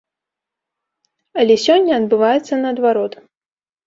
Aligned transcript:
Але 1.43 1.57
сёння 1.65 1.93
адбываецца 2.01 2.53
наадварот. 2.63 3.13